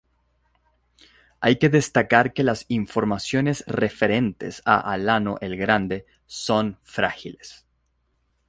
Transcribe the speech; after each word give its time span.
Hay 1.41 1.59
que 1.59 1.69
destacar 1.69 2.33
que 2.33 2.43
las 2.43 2.65
informaciones 2.69 3.63
referentes 3.67 4.63
a 4.65 4.79
Alano 4.91 5.37
el 5.41 5.55
Grande 5.57 6.07
son 6.25 6.79
frágiles. 6.81 7.67